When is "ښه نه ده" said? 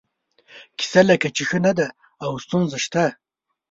1.49-1.87